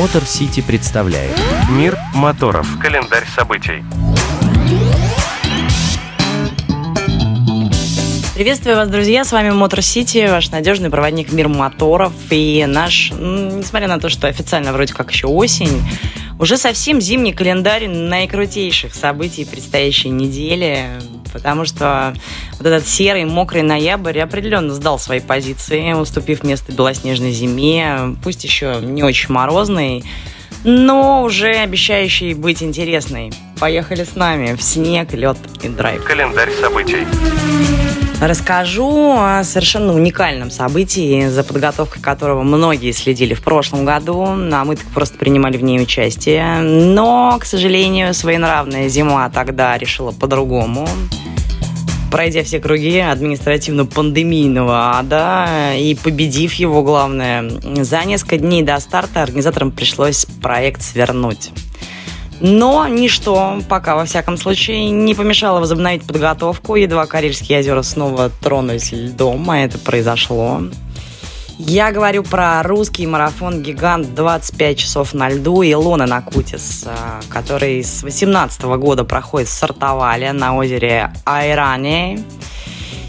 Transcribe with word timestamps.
Мотор 0.00 0.24
Сити 0.24 0.62
представляет 0.62 1.36
Мир 1.68 1.98
моторов. 2.14 2.66
Календарь 2.80 3.26
событий. 3.36 3.84
Приветствую 8.34 8.76
вас, 8.76 8.88
друзья! 8.88 9.26
С 9.26 9.32
вами 9.32 9.50
Мотор 9.50 9.82
Сити, 9.82 10.26
ваш 10.26 10.50
надежный 10.52 10.88
проводник 10.88 11.32
мир 11.32 11.48
моторов. 11.48 12.14
И 12.30 12.64
наш, 12.66 13.10
несмотря 13.10 13.88
на 13.88 14.00
то, 14.00 14.08
что 14.08 14.26
официально 14.26 14.72
вроде 14.72 14.94
как 14.94 15.10
еще 15.10 15.26
осень, 15.26 15.82
уже 16.38 16.56
совсем 16.56 16.98
зимний 16.98 17.34
календарь 17.34 17.86
наикрутейших 17.86 18.94
событий 18.94 19.44
предстоящей 19.44 20.08
недели, 20.08 20.86
потому 21.32 21.64
что 21.64 22.14
вот 22.58 22.66
этот 22.66 22.86
серый, 22.86 23.24
мокрый 23.24 23.62
ноябрь 23.62 24.18
определенно 24.20 24.72
сдал 24.74 24.98
свои 24.98 25.20
позиции, 25.20 25.92
уступив 25.92 26.42
место 26.42 26.72
белоснежной 26.72 27.32
зиме, 27.32 28.16
пусть 28.22 28.44
еще 28.44 28.78
не 28.82 29.02
очень 29.02 29.32
морозной, 29.32 30.04
но 30.64 31.22
уже 31.22 31.50
обещающий 31.50 32.34
быть 32.34 32.62
интересной. 32.62 33.32
Поехали 33.58 34.04
с 34.04 34.14
нами 34.14 34.54
в 34.54 34.62
снег, 34.62 35.12
лед 35.12 35.38
и 35.62 35.68
драйв. 35.68 36.04
Календарь 36.04 36.50
событий. 36.60 37.06
Расскажу 38.20 39.16
о 39.18 39.42
совершенно 39.44 39.94
уникальном 39.94 40.50
событии, 40.50 41.28
за 41.28 41.42
подготовкой 41.42 42.02
которого 42.02 42.42
многие 42.42 42.92
следили 42.92 43.32
в 43.32 43.42
прошлом 43.42 43.86
году, 43.86 44.26
а 44.26 44.64
мы 44.64 44.76
так 44.76 44.86
просто 44.88 45.16
принимали 45.16 45.56
в 45.56 45.62
ней 45.62 45.80
участие. 45.80 46.60
Но, 46.60 47.38
к 47.40 47.46
сожалению, 47.46 48.12
своенравная 48.12 48.88
зима 48.88 49.30
тогда 49.30 49.78
решила 49.78 50.12
по-другому 50.12 50.86
пройдя 52.10 52.42
все 52.42 52.58
круги 52.58 52.98
административно-пандемийного 52.98 54.98
ада 54.98 55.74
и 55.76 55.94
победив 55.94 56.54
его, 56.54 56.82
главное, 56.82 57.48
за 57.84 58.04
несколько 58.04 58.36
дней 58.36 58.62
до 58.62 58.78
старта 58.80 59.22
организаторам 59.22 59.70
пришлось 59.70 60.26
проект 60.42 60.82
свернуть. 60.82 61.52
Но 62.40 62.88
ничто 62.88 63.60
пока, 63.68 63.96
во 63.96 64.04
всяком 64.06 64.38
случае, 64.38 64.90
не 64.90 65.14
помешало 65.14 65.60
возобновить 65.60 66.06
подготовку. 66.06 66.74
Едва 66.74 67.06
Карельские 67.06 67.58
озера 67.58 67.82
снова 67.82 68.30
тронулись 68.42 68.92
льдом, 68.92 69.48
а 69.50 69.58
это 69.58 69.78
произошло. 69.78 70.62
Я 71.58 71.92
говорю 71.92 72.22
про 72.22 72.62
русский 72.62 73.06
марафон 73.06 73.62
«Гигант 73.62 74.14
25 74.14 74.78
часов 74.78 75.12
на 75.12 75.28
льду» 75.28 75.62
Илона 75.62 76.06
Накутис, 76.06 76.84
а, 76.86 77.20
который 77.28 77.84
с 77.84 78.00
2018 78.00 78.62
года 78.78 79.04
проходит 79.04 79.48
в 79.48 79.52
Сартовале 79.52 80.32
на 80.32 80.56
озере 80.56 81.12
Айране. 81.26 82.24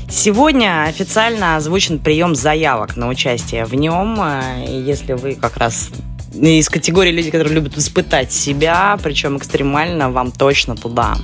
Сегодня 0.10 0.84
официально 0.84 1.56
озвучен 1.56 1.98
прием 1.98 2.36
заявок 2.36 2.98
на 2.98 3.08
участие 3.08 3.64
в 3.64 3.74
нем. 3.74 4.18
А, 4.20 4.42
если 4.66 5.14
вы 5.14 5.36
как 5.36 5.56
раз 5.56 5.90
из 6.34 6.70
категории 6.70 7.12
людей, 7.12 7.32
которые 7.32 7.56
любят 7.56 7.78
испытать 7.78 8.32
себя, 8.32 8.98
причем 9.02 9.38
экстремально, 9.38 10.10
вам 10.12 10.32
точно 10.32 10.76
туда. 10.76 11.16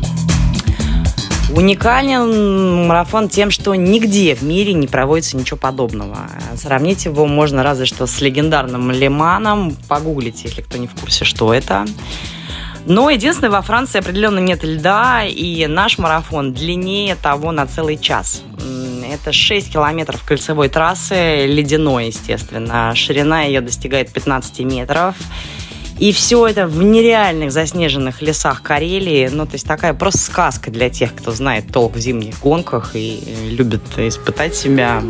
Уникален 1.56 2.88
марафон 2.88 3.30
тем, 3.30 3.52
что 3.52 3.74
нигде 3.74 4.36
в 4.36 4.42
мире 4.44 4.74
не 4.74 4.86
проводится 4.86 5.38
ничего 5.38 5.58
подобного. 5.58 6.30
Сравнить 6.56 7.06
его 7.06 7.26
можно 7.26 7.64
разве 7.64 7.86
что 7.86 8.06
с 8.06 8.20
легендарным 8.20 8.92
Лиманом. 8.92 9.76
Погуглите, 9.88 10.50
если 10.50 10.62
кто 10.62 10.78
не 10.78 10.88
в 10.88 10.96
курсе, 10.96 11.24
что 11.24 11.54
это. 11.54 11.86
Но 12.86 13.10
единственное, 13.10 13.52
во 13.52 13.62
Франции 13.62 14.00
определенно 14.00 14.40
нет 14.40 14.64
льда, 14.64 15.26
и 15.26 15.68
наш 15.68 15.98
марафон 15.98 16.54
длиннее 16.54 17.16
того 17.16 17.52
на 17.52 17.66
целый 17.66 17.98
час. 17.98 18.44
Это 19.22 19.34
6 19.34 19.72
километров 19.74 20.24
кольцевой 20.24 20.70
трассы, 20.70 21.46
ледяной, 21.48 22.08
естественно. 22.08 22.94
Ширина 22.96 23.44
ее 23.44 23.62
достигает 23.62 24.12
15 24.12 24.60
метров. 24.60 25.16
И 26.00 26.12
все 26.12 26.46
это 26.46 26.68
в 26.68 26.84
нереальных 26.84 27.52
заснеженных 27.52 28.22
лесах 28.22 28.62
Карелии. 28.62 29.30
Ну, 29.32 29.46
то 29.48 29.54
есть 29.54 29.66
такая 29.66 29.94
просто 29.96 30.20
сказка 30.20 30.70
для 30.70 30.90
тех, 30.90 31.16
кто 31.16 31.32
знает 31.32 31.72
толк 31.72 31.96
в 31.96 32.00
зимних 32.00 32.40
гонках 32.40 32.92
и 32.94 33.24
любит 33.50 33.82
испытать 33.98 34.56
себя. 34.56 35.02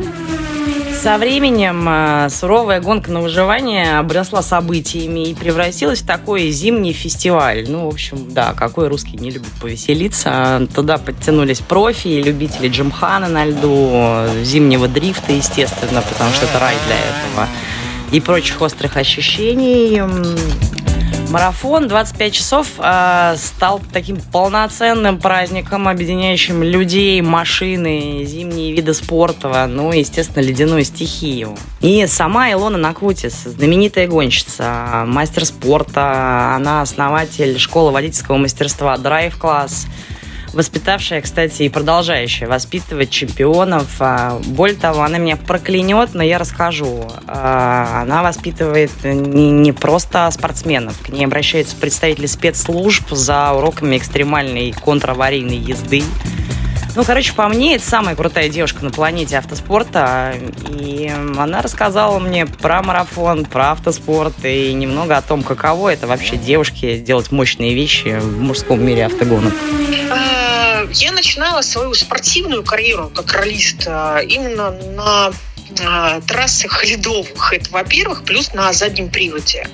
Со 1.07 1.17
временем 1.17 1.87
э, 1.87 2.27
суровая 2.29 2.81
гонка 2.81 3.09
на 3.13 3.21
выживание 3.21 3.97
обросла 3.97 4.41
событиями 4.41 5.29
и 5.29 5.33
превратилась 5.33 6.01
в 6.01 6.05
такой 6.05 6.49
зимний 6.49 6.91
фестиваль. 6.91 7.63
Ну, 7.69 7.85
в 7.85 7.87
общем, 7.87 8.33
да, 8.33 8.53
какой 8.53 8.89
русский 8.89 9.15
не 9.15 9.31
любит 9.31 9.47
повеселиться. 9.61 10.67
Туда 10.75 10.97
подтянулись 10.97 11.61
профи, 11.61 12.21
любители 12.21 12.67
джимхана 12.67 13.29
на 13.29 13.45
льду, 13.45 14.25
зимнего 14.43 14.89
дрифта, 14.89 15.31
естественно, 15.31 16.01
потому 16.01 16.29
что 16.33 16.45
это 16.45 16.59
рай 16.59 16.75
для 16.87 16.97
этого 16.97 17.47
и 18.11 18.19
прочих 18.19 18.59
острых 18.59 18.97
ощущений. 18.97 20.01
Марафон 21.29 21.89
25 21.89 22.33
часов 22.33 22.67
э, 22.77 23.35
стал 23.37 23.81
таким 23.91 24.17
полноценным 24.31 25.19
праздником, 25.19 25.89
объединяющим 25.89 26.63
людей, 26.63 27.21
машины, 27.21 28.23
зимние 28.25 28.71
виды 28.71 28.93
спорта, 28.93 29.67
ну 29.67 29.91
и, 29.91 29.99
естественно, 29.99 30.41
ледяную 30.41 30.85
стихию. 30.85 31.57
И 31.81 32.05
сама 32.07 32.49
Илона 32.51 32.77
Накутис, 32.77 33.43
знаменитая 33.43 34.07
гонщица, 34.07 35.03
мастер 35.05 35.43
спорта, 35.43 36.55
она 36.55 36.81
основатель 36.81 37.59
школы 37.59 37.91
водительского 37.91 38.37
мастерства 38.37 38.95
Drive 38.95 39.37
Class, 39.37 39.87
воспитавшая, 40.53 41.21
кстати, 41.21 41.63
и 41.63 41.69
продолжающая 41.69 42.47
воспитывать 42.47 43.09
чемпионов. 43.09 43.87
А, 43.99 44.39
более 44.45 44.77
того, 44.77 45.01
она 45.01 45.17
меня 45.17 45.37
проклянет, 45.37 46.13
но 46.13 46.23
я 46.23 46.37
расскажу. 46.37 47.09
А, 47.27 48.01
она 48.01 48.23
воспитывает 48.23 48.91
не, 49.03 49.51
не 49.51 49.71
просто 49.71 50.29
спортсменов. 50.31 50.99
К 51.01 51.09
ней 51.09 51.25
обращаются 51.25 51.75
представители 51.75 52.25
спецслужб 52.25 53.09
за 53.11 53.51
уроками 53.53 53.97
экстремальной 53.97 54.71
контраварийной 54.71 55.57
езды. 55.57 56.03
Ну, 56.97 57.03
короче, 57.05 57.31
по 57.33 57.47
мне, 57.47 57.75
это 57.75 57.85
самая 57.85 58.15
крутая 58.15 58.49
девушка 58.49 58.83
на 58.83 58.89
планете 58.89 59.37
автоспорта. 59.37 60.33
И 60.79 61.07
она 61.37 61.61
рассказала 61.61 62.17
мне 62.17 62.47
про 62.47 62.81
марафон, 62.81 63.45
про 63.45 63.73
автоспорт 63.73 64.33
и 64.43 64.73
немного 64.73 65.15
о 65.15 65.21
том, 65.21 65.43
каково 65.43 65.93
это 65.93 66.07
вообще 66.07 66.37
девушке 66.37 66.97
делать 66.97 67.31
мощные 67.31 67.75
вещи 67.75 68.17
в 68.19 68.41
мужском 68.41 68.83
мире 68.83 69.05
автогонов. 69.05 69.53
А, 70.09 70.87
я 70.91 71.11
начинала 71.11 71.61
свою 71.61 71.93
спортивную 71.93 72.63
карьеру 72.63 73.11
как 73.13 73.31
ролист 73.31 73.83
а, 73.85 74.17
именно 74.17 74.71
на 74.71 75.31
а, 75.85 76.21
трассах 76.21 76.83
ледовых, 76.83 77.53
это 77.53 77.69
во-первых, 77.69 78.23
плюс 78.23 78.55
на 78.55 78.73
заднем 78.73 79.09
приводе. 79.09 79.67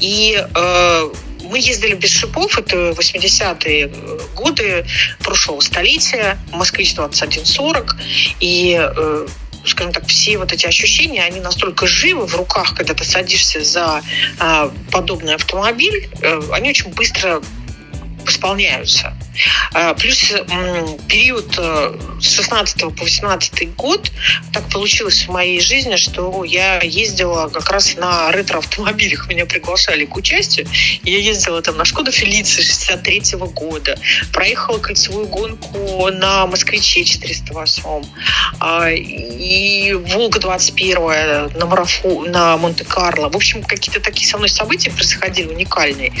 И 0.00 0.36
э, 0.36 1.10
мы 1.48 1.58
ездили 1.58 1.94
без 1.94 2.10
шипов, 2.10 2.58
это 2.58 2.90
80-е 2.90 3.90
годы 4.34 4.86
прошлого 5.20 5.60
столетия, 5.60 6.38
Москвич-2140, 6.52 7.90
и 8.40 8.78
э, 8.78 9.26
скажем 9.64 9.92
так, 9.92 10.06
все 10.06 10.38
вот 10.38 10.52
эти 10.52 10.66
ощущения, 10.66 11.24
они 11.24 11.40
настолько 11.40 11.86
живы 11.86 12.26
в 12.26 12.36
руках, 12.36 12.74
когда 12.74 12.94
ты 12.94 13.04
садишься 13.04 13.62
за 13.62 14.02
э, 14.40 14.70
подобный 14.90 15.34
автомобиль, 15.34 16.08
э, 16.20 16.40
они 16.52 16.70
очень 16.70 16.90
быстро 16.90 17.42
восполняются. 18.38 19.14
А, 19.72 19.94
плюс 19.94 20.32
период 21.08 21.54
э, 21.58 21.98
с 22.20 22.32
16 22.32 22.80
по 22.96 23.04
18 23.04 23.74
год 23.76 24.10
так 24.52 24.68
получилось 24.70 25.26
в 25.26 25.28
моей 25.30 25.60
жизни, 25.60 25.96
что 25.96 26.44
я 26.44 26.80
ездила 26.80 27.48
как 27.48 27.70
раз 27.70 27.96
на 27.96 28.30
ретро-автомобилях. 28.32 29.28
Меня 29.28 29.46
приглашали 29.46 30.04
к 30.04 30.16
участию. 30.16 30.66
Я 31.04 31.18
ездила 31.18 31.62
там 31.62 31.76
на 31.76 31.84
Шкода 31.84 32.10
Фелиции 32.10 32.62
63 32.62 33.36
-го 33.36 33.52
года. 33.52 33.96
Проехала 34.32 34.78
кольцевую 34.78 35.26
гонку 35.26 36.08
на 36.10 36.46
Москвиче 36.46 37.04
408. 37.04 38.04
А, 38.60 38.90
и 38.90 39.92
Волга 39.92 40.40
21 40.40 41.58
на 41.58 41.66
марафон, 41.66 42.30
на 42.30 42.56
Монте-Карло. 42.56 43.28
В 43.28 43.36
общем, 43.36 43.62
какие-то 43.62 44.00
такие 44.00 44.26
со 44.28 44.36
мной 44.36 44.48
события 44.48 44.90
происходили 44.90 45.48
уникальные. 45.48 46.12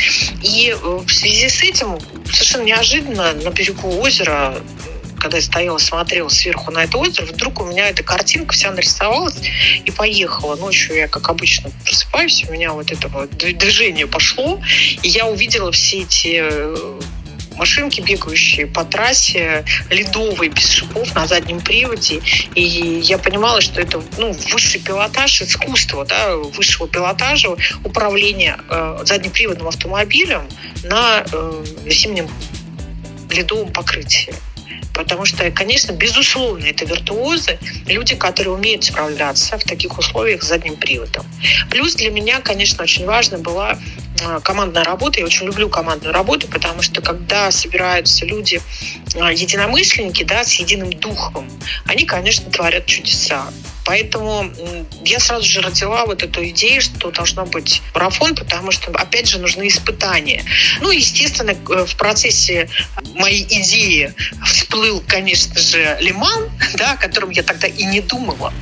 И 0.42 0.70
э, 0.70 1.00
в 1.04 1.10
связи 1.10 1.48
с 1.48 1.62
этим 1.62 1.98
совершенно 2.26 2.62
неожиданно 2.62 3.32
на 3.34 3.50
берегу 3.50 4.00
озера 4.00 4.54
когда 5.18 5.38
я 5.38 5.42
стояла, 5.42 5.78
смотрела 5.78 6.28
сверху 6.28 6.70
на 6.70 6.84
это 6.84 6.96
озеро, 6.98 7.26
вдруг 7.26 7.60
у 7.60 7.64
меня 7.64 7.88
эта 7.88 8.02
картинка 8.02 8.54
вся 8.54 8.70
нарисовалась 8.70 9.36
и 9.84 9.90
поехала. 9.90 10.56
Ночью 10.56 10.96
я, 10.96 11.08
как 11.08 11.28
обычно, 11.28 11.70
просыпаюсь, 11.84 12.44
у 12.48 12.52
меня 12.52 12.72
вот 12.72 12.90
это 12.90 13.08
вот 13.08 13.30
движение 13.30 14.06
пошло, 14.06 14.60
и 15.02 15.08
я 15.08 15.26
увидела 15.26 15.72
все 15.72 16.02
эти 16.02 16.40
э, 16.40 17.00
машинки, 17.58 18.00
бегающие 18.00 18.66
по 18.66 18.84
трассе, 18.84 19.64
ледовые, 19.90 20.50
без 20.50 20.70
шипов, 20.70 21.14
на 21.14 21.26
заднем 21.26 21.60
приводе. 21.60 22.20
И 22.54 22.62
я 22.62 23.18
понимала, 23.18 23.60
что 23.60 23.80
это 23.80 24.02
ну, 24.16 24.32
высший 24.52 24.80
пилотаж 24.80 25.42
искусства, 25.42 26.04
да, 26.04 26.36
высшего 26.36 26.88
пилотажа 26.88 27.50
управления 27.84 28.58
э, 28.68 29.00
заднеприводным 29.04 29.68
автомобилем 29.68 30.48
на 30.84 31.24
э, 31.30 31.64
зимнем 31.86 32.28
ледовом 33.30 33.72
покрытии. 33.72 34.32
Потому 34.98 35.24
что, 35.24 35.48
конечно, 35.52 35.92
безусловно, 35.92 36.64
это 36.64 36.84
виртуозы, 36.84 37.56
люди, 37.86 38.16
которые 38.16 38.54
умеют 38.54 38.82
справляться 38.82 39.56
в 39.56 39.62
таких 39.62 39.96
условиях 39.96 40.42
с 40.42 40.48
задним 40.48 40.74
приводом. 40.74 41.24
Плюс 41.70 41.94
для 41.94 42.10
меня, 42.10 42.40
конечно, 42.40 42.82
очень 42.82 43.06
важно 43.06 43.38
была 43.38 43.78
а, 44.24 44.40
командная 44.40 44.82
работа. 44.82 45.20
Я 45.20 45.26
очень 45.26 45.46
люблю 45.46 45.68
командную 45.68 46.12
работу, 46.12 46.48
потому 46.48 46.82
что 46.82 47.00
когда 47.00 47.52
собираются 47.52 48.26
люди, 48.26 48.60
а, 49.14 49.32
единомышленники, 49.32 50.24
да, 50.24 50.42
с 50.42 50.54
единым 50.54 50.90
духом, 50.90 51.48
они, 51.86 52.04
конечно, 52.04 52.50
творят 52.50 52.86
чудеса. 52.86 53.46
Поэтому 53.88 54.52
я 55.04 55.18
сразу 55.18 55.46
же 55.46 55.62
родила 55.62 56.04
вот 56.04 56.22
эту 56.22 56.46
идею, 56.48 56.82
что 56.82 57.10
должно 57.10 57.46
быть 57.46 57.80
марафон, 57.94 58.34
потому 58.34 58.70
что, 58.70 58.90
опять 58.90 59.28
же, 59.28 59.38
нужны 59.38 59.68
испытания. 59.68 60.44
Ну, 60.82 60.90
естественно, 60.90 61.54
в 61.54 61.96
процессе 61.96 62.68
моей 63.14 63.44
идеи 63.44 64.12
всплыл, 64.68 65.02
конечно 65.06 65.58
же, 65.58 65.96
Лиман, 66.00 66.50
да, 66.74 66.92
о 66.92 66.96
котором 66.96 67.30
я 67.30 67.42
тогда 67.42 67.66
и 67.66 67.84
не 67.84 68.00
думала. 68.00 68.52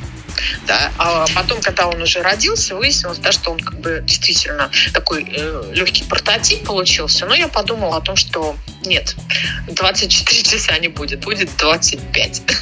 Да? 0.67 0.93
А 0.99 1.27
потом, 1.35 1.61
когда 1.61 1.87
он 1.89 2.01
уже 2.03 2.21
родился, 2.21 2.77
выяснилось, 2.77 3.19
да, 3.19 3.33
что 3.33 3.51
он 3.51 3.59
как 3.59 3.81
бы 3.81 4.03
действительно 4.05 4.71
такой 4.93 5.27
э, 5.29 5.73
легкий 5.73 6.05
прототип 6.05 6.65
получился. 6.65 7.27
Но 7.27 7.35
я 7.35 7.49
подумала 7.49 7.97
о 7.97 8.01
том, 8.01 8.17
что 8.17 8.57
нет, 8.85 9.17
24 9.69 10.43
часа 10.43 10.79
не 10.79 10.89
будет, 10.89 11.21
будет 11.21 11.57
25. 11.57 12.43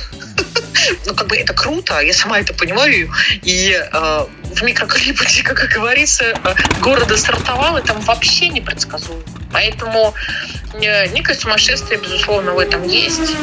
Ну, 1.06 1.14
как 1.14 1.28
бы 1.28 1.36
это 1.36 1.54
круто, 1.54 2.00
я 2.00 2.12
сама 2.12 2.40
это 2.40 2.52
понимаю. 2.52 3.10
И 3.42 3.70
э, 3.70 4.26
в 4.54 4.62
микроклимате, 4.62 5.42
как 5.42 5.70
говорится, 5.70 6.24
э, 6.24 6.54
города 6.80 7.16
стартовал, 7.16 7.78
и 7.78 7.82
там 7.82 8.00
вообще 8.00 8.48
непредсказуемо. 8.48 9.43
Поэтому 9.54 10.12
э, 10.74 11.06
некое 11.06 11.34
сумасшествие, 11.34 12.00
безусловно, 12.00 12.54
в 12.54 12.58
этом 12.58 12.82
есть. 12.88 13.36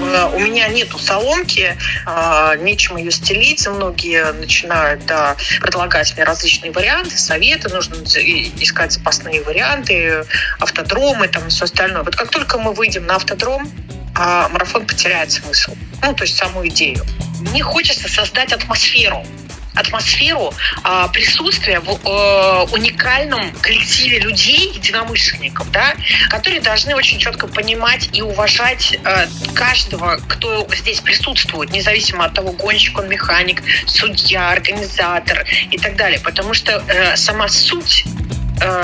Э, 0.00 0.30
у 0.34 0.38
меня 0.38 0.68
нету 0.68 0.98
соломки, 0.98 1.76
э, 2.06 2.56
нечем 2.60 2.96
ее 2.96 3.10
стелить. 3.10 3.68
Многие 3.68 4.32
начинают 4.32 5.04
да, 5.04 5.36
предлагать 5.60 6.14
мне 6.16 6.24
различные 6.24 6.72
варианты, 6.72 7.18
советы. 7.18 7.68
Нужно 7.68 7.96
искать 7.96 8.92
запасные 8.92 9.42
варианты, 9.42 10.24
автодромы 10.58 11.28
там, 11.28 11.46
и 11.46 11.50
все 11.50 11.64
остальное. 11.64 12.02
Вот 12.04 12.16
как 12.16 12.30
только 12.30 12.58
мы 12.58 12.72
выйдем 12.72 13.04
на 13.04 13.16
автодром, 13.16 13.70
марафон 14.16 14.86
потеряет 14.86 15.30
смысл. 15.30 15.74
Ну, 16.02 16.14
то 16.14 16.24
есть 16.24 16.36
саму 16.36 16.66
идею. 16.68 17.04
Мне 17.40 17.62
хочется 17.62 18.08
создать 18.08 18.54
атмосферу 18.54 19.26
атмосферу 19.74 20.52
э, 20.84 21.06
присутствия 21.12 21.80
в 21.80 21.88
э, 21.88 22.66
уникальном 22.72 23.52
коллективе 23.60 24.18
людей, 24.18 24.72
единомышленников, 24.74 25.70
да, 25.70 25.94
которые 26.28 26.60
должны 26.60 26.94
очень 26.94 27.18
четко 27.18 27.46
понимать 27.46 28.10
и 28.12 28.22
уважать 28.22 28.98
э, 29.04 29.26
каждого, 29.54 30.18
кто 30.28 30.66
здесь 30.74 31.00
присутствует, 31.00 31.70
независимо 31.70 32.24
от 32.24 32.34
того, 32.34 32.52
гонщик 32.52 32.98
он, 32.98 33.08
механик, 33.08 33.62
судья, 33.86 34.50
организатор 34.50 35.46
и 35.70 35.78
так 35.78 35.96
далее. 35.96 36.20
Потому 36.20 36.54
что 36.54 36.82
э, 36.86 37.16
сама 37.16 37.48
суть 37.48 38.04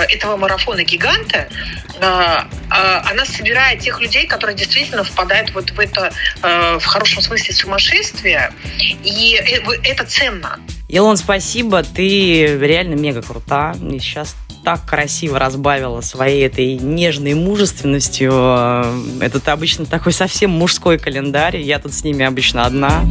этого 0.09 0.39
марафона 0.39 0.85
гиганта 0.85 1.51
она 2.01 3.27
собирает 3.27 3.81
тех 3.81 4.01
людей, 4.01 4.27
которые 4.27 4.57
действительно 4.57 5.05
впадают 5.05 5.51
вот 5.51 5.71
в 5.71 5.79
это, 5.79 6.15
в 6.41 6.83
хорошем 6.83 7.21
смысле, 7.21 7.53
сумасшествие. 7.53 8.55
И 9.05 9.39
это 9.85 10.07
ценно. 10.07 10.59
Илон, 10.89 11.17
спасибо, 11.17 11.83
ты 11.83 12.59
реально 12.59 12.95
мега 12.95 13.23
крута. 13.23 13.75
И 13.81 13.99
сейчас 13.99 14.37
так 14.65 14.85
красиво 14.85 15.39
разбавила 15.39 16.01
своей 16.01 16.47
этой 16.47 16.75
нежной 16.75 17.35
мужественностью. 17.35 18.33
Это 19.21 19.53
обычно 19.53 19.87
такой 19.87 20.13
совсем 20.13 20.51
мужской 20.51 20.99
календарь. 20.99 21.57
Я 21.57 21.79
тут 21.79 21.93
с 21.93 22.05
ними 22.05 22.25
обычно 22.25 22.67
одна. 22.67 23.05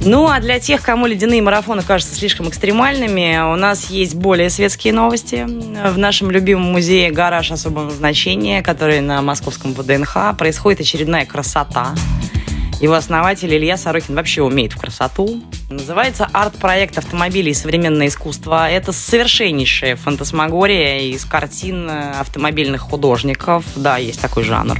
Ну, 0.00 0.28
а 0.28 0.40
для 0.40 0.58
тех, 0.58 0.82
кому 0.82 1.06
ледяные 1.06 1.42
марафоны 1.42 1.82
кажутся 1.82 2.16
слишком 2.16 2.48
экстремальными, 2.48 3.52
у 3.52 3.56
нас 3.56 3.88
есть 3.88 4.16
более 4.16 4.50
светские 4.50 4.92
новости. 4.92 5.44
В 5.44 5.96
нашем 5.96 6.30
любимом 6.30 6.72
музее 6.72 7.12
«Гараж 7.12 7.52
особого 7.52 7.84
назначения», 7.84 8.62
который 8.62 9.00
на 9.00 9.22
московском 9.22 9.74
ВДНХ, 9.74 10.36
происходит 10.36 10.80
очередная 10.80 11.24
красота. 11.24 11.94
Его 12.80 12.94
основатель 12.94 13.54
Илья 13.54 13.76
Сорокин 13.76 14.16
вообще 14.16 14.42
умеет 14.42 14.72
в 14.72 14.78
красоту. 14.78 15.40
Называется 15.72 16.28
арт-проект 16.32 16.98
«Автомобили 16.98 17.50
и 17.50 17.54
современное 17.54 18.08
искусство». 18.08 18.70
Это 18.70 18.92
совершеннейшая 18.92 19.96
фантасмагория 19.96 21.10
из 21.10 21.24
картин 21.24 21.88
автомобильных 21.90 22.82
художников. 22.82 23.64
Да, 23.74 23.96
есть 23.96 24.20
такой 24.20 24.44
жанр. 24.44 24.78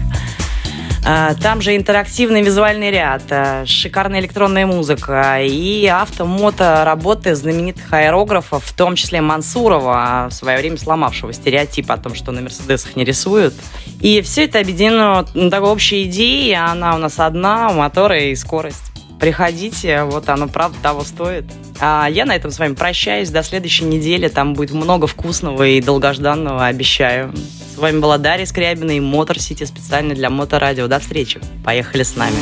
А, 1.04 1.34
там 1.34 1.60
же 1.60 1.74
интерактивный 1.74 2.42
визуальный 2.42 2.92
ряд, 2.92 3.22
а, 3.30 3.64
шикарная 3.66 4.20
электронная 4.20 4.66
музыка 4.66 5.38
и 5.42 5.84
авто-мото 5.86 6.84
работы 6.84 7.34
знаменитых 7.34 7.92
аэрографов, 7.92 8.64
в 8.64 8.72
том 8.72 8.94
числе 8.94 9.20
Мансурова, 9.20 10.28
в 10.30 10.32
свое 10.32 10.58
время 10.58 10.76
сломавшего 10.76 11.32
стереотип 11.32 11.90
о 11.90 11.96
том, 11.96 12.14
что 12.14 12.30
на 12.30 12.40
Мерседесах 12.40 12.94
не 12.94 13.04
рисуют. 13.04 13.54
И 14.00 14.20
все 14.20 14.44
это 14.44 14.60
объединено 14.60 15.26
на 15.34 15.50
такой 15.50 15.70
общей 15.70 16.04
идее, 16.04 16.60
она 16.60 16.94
у 16.94 16.98
нас 16.98 17.18
одна, 17.18 17.70
у 17.70 17.74
мотора 17.74 18.20
и 18.20 18.36
скорость. 18.36 18.91
Приходите, 19.22 20.02
вот 20.02 20.28
оно 20.28 20.48
правда 20.48 20.76
того 20.82 21.04
стоит. 21.04 21.44
А 21.78 22.08
я 22.10 22.24
на 22.24 22.34
этом 22.34 22.50
с 22.50 22.58
вами 22.58 22.74
прощаюсь. 22.74 23.30
До 23.30 23.44
следующей 23.44 23.84
недели. 23.84 24.26
Там 24.26 24.52
будет 24.52 24.72
много 24.72 25.06
вкусного 25.06 25.62
и 25.62 25.80
долгожданного, 25.80 26.66
обещаю. 26.66 27.32
С 27.72 27.78
вами 27.78 28.00
была 28.00 28.18
Дарья 28.18 28.46
Скрябина 28.46 28.90
и 28.90 28.98
Мотор 28.98 29.38
Сити 29.38 29.62
специально 29.62 30.16
для 30.16 30.28
Моторадио. 30.28 30.88
До 30.88 30.98
встречи. 30.98 31.40
Поехали 31.64 32.02
с 32.02 32.16
нами. 32.16 32.34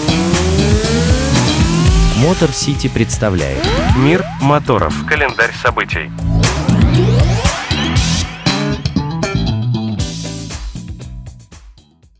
Мотор 2.16 2.50
Сити 2.50 2.88
представляет 2.88 3.62
Мир 3.98 4.24
моторов. 4.40 4.94
Календарь 5.06 5.52
событий. 5.62 6.10